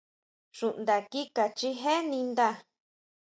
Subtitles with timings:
[0.57, 2.47] Xuʼnda kika chijé ninda.